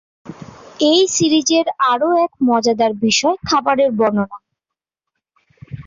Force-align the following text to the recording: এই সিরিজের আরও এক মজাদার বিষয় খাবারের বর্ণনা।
এই 0.89 1.01
সিরিজের 1.15 1.65
আরও 1.91 2.09
এক 2.25 2.31
মজাদার 2.47 2.91
বিষয় 3.05 3.37
খাবারের 3.47 3.89
বর্ণনা। 3.99 4.37